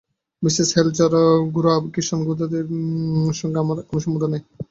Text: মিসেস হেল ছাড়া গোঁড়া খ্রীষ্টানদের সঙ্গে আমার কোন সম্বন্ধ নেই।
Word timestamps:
মিসেস 0.43 0.69
হেল 0.75 0.89
ছাড়া 0.97 1.21
গোঁড়া 1.53 1.73
খ্রীষ্টানদের 1.93 2.65
সঙ্গে 3.33 3.57
আমার 3.63 3.77
কোন 3.89 3.97
সম্বন্ধ 4.03 4.25
নেই। 4.27 4.41